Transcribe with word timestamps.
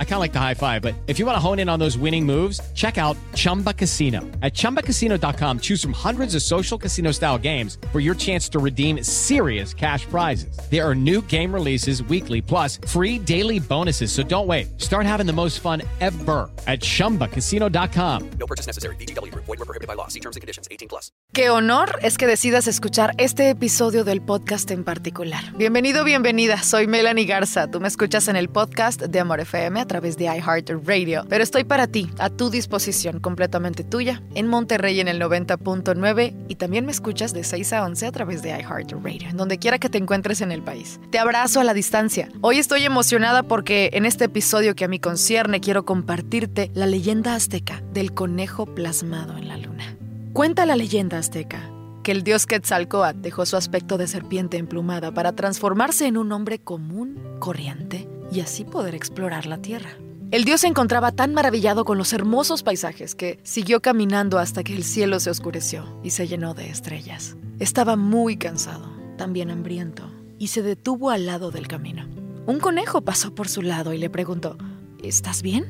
I 0.00 0.04
kind 0.04 0.14
of 0.14 0.20
like 0.20 0.32
the 0.32 0.40
high 0.40 0.54
five, 0.54 0.82
but 0.82 0.94
if 1.06 1.20
you 1.20 1.26
want 1.26 1.36
to 1.36 1.40
hone 1.40 1.60
in 1.60 1.68
on 1.68 1.78
those 1.78 1.96
winning 1.96 2.26
moves, 2.26 2.60
check 2.74 2.98
out 2.98 3.16
Chumba 3.36 3.72
Casino. 3.72 4.22
At 4.42 4.54
ChumbaCasino.com, 4.54 5.60
choose 5.60 5.80
from 5.80 5.92
hundreds 5.92 6.34
of 6.34 6.42
social 6.42 6.76
casino 6.76 7.12
style 7.12 7.38
games 7.38 7.78
for 7.92 8.00
your 8.00 8.16
chance 8.16 8.48
to 8.48 8.58
redeem 8.58 9.04
serious 9.04 9.72
cash 9.72 10.04
prizes. 10.06 10.58
There 10.68 10.84
are 10.84 10.96
new 10.96 11.22
game 11.22 11.54
releases 11.54 12.02
weekly, 12.02 12.42
plus 12.42 12.80
free 12.88 13.20
daily 13.20 13.60
bonuses. 13.60 14.10
So 14.10 14.24
don't 14.24 14.48
wait. 14.48 14.80
Start 14.80 15.06
having 15.06 15.26
the 15.26 15.32
most 15.32 15.60
fun 15.60 15.82
ever 16.00 16.50
at 16.66 16.80
ChumbaCasino.com. 16.80 18.30
No 18.40 18.46
purchase 18.46 18.66
necessary. 18.66 18.96
BGW. 18.96 19.32
Void 19.34 19.46
were 19.46 19.56
prohibited 19.58 19.86
by 19.86 19.94
law. 19.94 20.08
See 20.08 20.20
terms 20.20 20.34
and 20.34 20.40
conditions. 20.40 20.66
18 20.72 20.88
plus. 20.88 21.12
Qué 21.32 21.50
honor 21.50 21.98
es 22.02 22.16
que 22.18 22.26
decidas 22.26 22.66
escuchar 22.66 23.14
este 23.18 23.50
episodio 23.50 24.02
del 24.02 24.22
podcast 24.22 24.70
en 24.70 24.82
particular. 24.82 25.52
Bienvenido, 25.56 26.02
bienvenida. 26.02 26.62
Soy 26.62 26.86
Melanie 26.86 27.26
Garza. 27.26 27.70
Tú 27.70 27.80
me 27.80 27.88
escuchas 27.88 28.28
en 28.28 28.36
el 28.36 28.48
podcast 28.48 29.02
de 29.02 29.20
Amor 29.20 29.40
FM 29.40 29.80
a 29.80 29.84
través 29.88 30.16
de 30.16 30.26
iHeartRadio. 30.26 31.24
Pero 31.28 31.42
estoy 31.42 31.64
para 31.64 31.88
ti, 31.88 32.08
a 32.18 32.30
tu 32.30 32.50
disposición, 32.50 33.18
completamente 33.18 33.82
tuya, 33.82 34.22
en 34.34 34.46
Monterrey 34.46 35.00
en 35.00 35.08
el 35.08 35.20
90.9 35.20 36.34
y 36.48 36.54
también 36.54 36.86
me 36.86 36.92
escuchas 36.92 37.34
de 37.34 37.42
6 37.42 37.72
a 37.72 37.84
11 37.84 38.06
a 38.06 38.12
través 38.12 38.42
de 38.42 38.50
iHeartRadio, 38.50 39.28
en 39.28 39.36
donde 39.36 39.58
quiera 39.58 39.78
que 39.78 39.88
te 39.88 39.98
encuentres 39.98 40.40
en 40.40 40.52
el 40.52 40.62
país. 40.62 41.00
Te 41.10 41.18
abrazo 41.18 41.60
a 41.60 41.64
la 41.64 41.74
distancia. 41.74 42.28
Hoy 42.40 42.58
estoy 42.58 42.84
emocionada 42.84 43.42
porque 43.42 43.90
en 43.94 44.06
este 44.06 44.26
episodio 44.26 44.76
que 44.76 44.84
a 44.84 44.88
mí 44.88 45.00
concierne 45.00 45.60
quiero 45.60 45.84
compartirte 45.84 46.70
la 46.74 46.86
leyenda 46.86 47.34
azteca 47.34 47.82
del 47.92 48.14
conejo 48.14 48.66
plasmado 48.66 49.36
en 49.36 49.48
la 49.48 49.56
luna. 49.56 49.96
Cuenta 50.32 50.66
la 50.66 50.76
leyenda 50.76 51.18
azteca 51.18 51.70
que 52.02 52.12
el 52.12 52.22
dios 52.22 52.46
Quetzalcoatl 52.46 53.20
dejó 53.20 53.44
su 53.44 53.56
aspecto 53.56 53.98
de 53.98 54.06
serpiente 54.06 54.56
emplumada 54.56 55.12
para 55.12 55.32
transformarse 55.32 56.06
en 56.06 56.16
un 56.16 56.32
hombre 56.32 56.58
común, 56.58 57.18
corriente, 57.38 58.08
y 58.30 58.40
así 58.40 58.64
poder 58.64 58.94
explorar 58.94 59.46
la 59.46 59.58
tierra. 59.58 59.90
El 60.30 60.44
dios 60.44 60.60
se 60.60 60.66
encontraba 60.66 61.12
tan 61.12 61.32
maravillado 61.32 61.86
con 61.86 61.96
los 61.96 62.12
hermosos 62.12 62.62
paisajes 62.62 63.14
que 63.14 63.40
siguió 63.44 63.80
caminando 63.80 64.38
hasta 64.38 64.62
que 64.62 64.76
el 64.76 64.84
cielo 64.84 65.20
se 65.20 65.30
oscureció 65.30 65.86
y 66.02 66.10
se 66.10 66.28
llenó 66.28 66.52
de 66.52 66.68
estrellas. 66.68 67.36
Estaba 67.58 67.96
muy 67.96 68.36
cansado, 68.36 68.90
también 69.16 69.50
hambriento, 69.50 70.10
y 70.38 70.48
se 70.48 70.60
detuvo 70.60 71.10
al 71.10 71.24
lado 71.24 71.50
del 71.50 71.66
camino. 71.66 72.06
Un 72.46 72.60
conejo 72.60 73.00
pasó 73.00 73.34
por 73.34 73.48
su 73.48 73.62
lado 73.62 73.94
y 73.94 73.98
le 73.98 74.10
preguntó, 74.10 74.58
¿Estás 75.02 75.40
bien? 75.40 75.68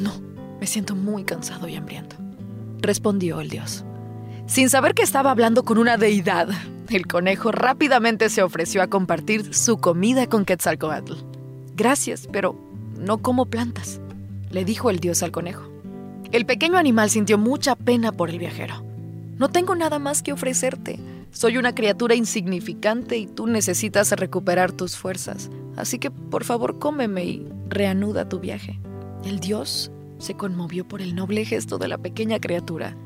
No, 0.00 0.12
me 0.58 0.66
siento 0.66 0.94
muy 0.94 1.24
cansado 1.24 1.68
y 1.68 1.76
hambriento, 1.76 2.16
respondió 2.80 3.40
el 3.40 3.50
dios. 3.50 3.84
Sin 4.46 4.70
saber 4.70 4.94
que 4.94 5.02
estaba 5.02 5.30
hablando 5.30 5.64
con 5.64 5.76
una 5.76 5.98
deidad, 5.98 6.48
el 6.88 7.06
conejo 7.06 7.52
rápidamente 7.52 8.30
se 8.30 8.42
ofreció 8.42 8.82
a 8.82 8.86
compartir 8.86 9.54
su 9.54 9.78
comida 9.78 10.26
con 10.26 10.46
Quetzalcoatl. 10.46 11.37
Gracias, 11.78 12.28
pero 12.30 12.56
no 12.98 13.18
como 13.18 13.46
plantas, 13.46 14.00
le 14.50 14.64
dijo 14.64 14.90
el 14.90 14.98
dios 14.98 15.22
al 15.22 15.30
conejo. 15.30 15.70
El 16.32 16.44
pequeño 16.44 16.76
animal 16.76 17.08
sintió 17.08 17.38
mucha 17.38 17.76
pena 17.76 18.12
por 18.12 18.28
el 18.28 18.38
viajero. 18.38 18.84
No 19.38 19.48
tengo 19.48 19.74
nada 19.74 19.98
más 19.98 20.22
que 20.22 20.32
ofrecerte. 20.32 20.98
Soy 21.30 21.56
una 21.56 21.74
criatura 21.74 22.16
insignificante 22.16 23.16
y 23.16 23.26
tú 23.26 23.46
necesitas 23.46 24.10
recuperar 24.12 24.72
tus 24.72 24.96
fuerzas. 24.96 25.50
Así 25.76 25.98
que 25.98 26.10
por 26.10 26.44
favor 26.44 26.78
cómeme 26.78 27.24
y 27.24 27.48
reanuda 27.68 28.28
tu 28.28 28.40
viaje. 28.40 28.80
El 29.24 29.38
dios 29.38 29.92
se 30.18 30.34
conmovió 30.34 30.86
por 30.86 31.00
el 31.00 31.14
noble 31.14 31.44
gesto 31.44 31.78
de 31.78 31.88
la 31.88 31.98
pequeña 31.98 32.40
criatura 32.40 32.96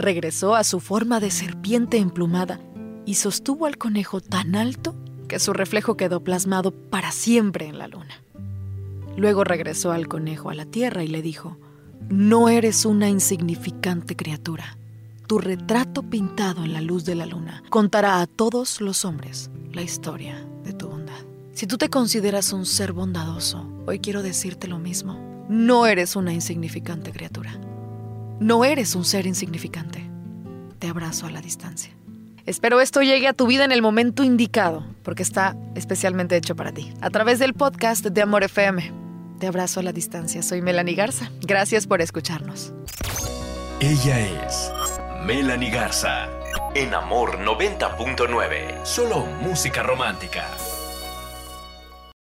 regresó 0.00 0.54
a 0.54 0.64
su 0.64 0.80
forma 0.80 1.20
de 1.20 1.30
serpiente 1.30 1.98
emplumada 1.98 2.60
y 3.04 3.14
sostuvo 3.14 3.66
al 3.66 3.76
conejo 3.76 4.20
tan 4.20 4.54
alto 4.54 4.94
que 5.30 5.38
su 5.38 5.52
reflejo 5.52 5.96
quedó 5.96 6.24
plasmado 6.24 6.72
para 6.72 7.12
siempre 7.12 7.68
en 7.68 7.78
la 7.78 7.86
luna. 7.86 8.20
Luego 9.16 9.44
regresó 9.44 9.92
al 9.92 10.08
conejo 10.08 10.50
a 10.50 10.54
la 10.54 10.64
tierra 10.64 11.04
y 11.04 11.06
le 11.06 11.22
dijo, 11.22 11.56
No 12.08 12.48
eres 12.48 12.84
una 12.84 13.08
insignificante 13.08 14.16
criatura. 14.16 14.76
Tu 15.28 15.38
retrato 15.38 16.02
pintado 16.02 16.64
en 16.64 16.72
la 16.72 16.80
luz 16.80 17.04
de 17.04 17.14
la 17.14 17.26
luna 17.26 17.62
contará 17.70 18.20
a 18.20 18.26
todos 18.26 18.80
los 18.80 19.04
hombres 19.04 19.52
la 19.72 19.82
historia 19.82 20.44
de 20.64 20.72
tu 20.72 20.88
bondad. 20.88 21.24
Si 21.52 21.68
tú 21.68 21.78
te 21.78 21.90
consideras 21.90 22.52
un 22.52 22.66
ser 22.66 22.92
bondadoso, 22.92 23.64
hoy 23.86 24.00
quiero 24.00 24.24
decirte 24.24 24.66
lo 24.66 24.80
mismo. 24.80 25.46
No 25.48 25.86
eres 25.86 26.16
una 26.16 26.32
insignificante 26.32 27.12
criatura. 27.12 27.52
No 28.40 28.64
eres 28.64 28.96
un 28.96 29.04
ser 29.04 29.26
insignificante. 29.26 30.10
Te 30.80 30.88
abrazo 30.88 31.26
a 31.26 31.30
la 31.30 31.40
distancia. 31.40 31.92
Espero 32.46 32.80
esto 32.80 33.02
llegue 33.02 33.28
a 33.28 33.32
tu 33.32 33.46
vida 33.46 33.64
en 33.64 33.70
el 33.70 33.80
momento 33.82 34.24
indicado, 34.24 34.82
porque 35.10 35.24
está 35.24 35.56
especialmente 35.74 36.36
hecho 36.36 36.54
para 36.54 36.70
ti. 36.70 36.94
A 37.00 37.10
través 37.10 37.40
del 37.40 37.52
podcast 37.52 38.06
de 38.06 38.22
Amor 38.22 38.44
FM. 38.44 38.92
Te 39.40 39.48
abrazo 39.48 39.80
a 39.80 39.82
la 39.82 39.92
distancia. 39.92 40.40
Soy 40.40 40.62
Melanie 40.62 40.94
Garza. 40.94 41.32
Gracias 41.40 41.88
por 41.88 42.00
escucharnos. 42.00 42.72
Ella 43.80 44.20
es 44.46 44.70
Melanie 45.26 45.70
Garza. 45.70 46.28
En 46.76 46.94
Amor 46.94 47.40
90.9. 47.40 48.84
Solo 48.84 49.26
música 49.42 49.82
romántica. 49.82 50.46